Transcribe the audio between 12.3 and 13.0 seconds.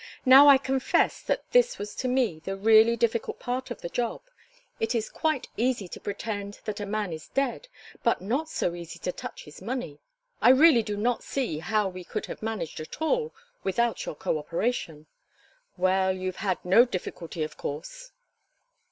managed at